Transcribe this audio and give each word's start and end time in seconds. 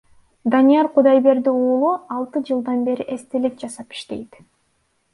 Данияр 0.53 0.89
Кудайберди 0.95 1.53
уулу 1.59 1.93
алты 2.17 2.43
жылдан 2.51 2.83
бери 2.91 3.09
эстелик 3.19 3.55
жасап 3.67 3.89
иштейт. 3.99 4.31